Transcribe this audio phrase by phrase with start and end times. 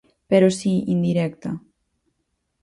[0.29, 1.51] Pero si indirecta.